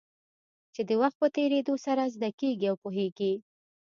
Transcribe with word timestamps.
چې 0.73 0.81
د 0.89 0.91
وخت 1.01 1.17
په 1.21 1.27
تېرېدو 1.37 1.73
سره 1.85 2.11
زده 2.15 2.29
کېږي 2.39 2.65
او 2.71 2.75
پوهېږې. 2.83 3.33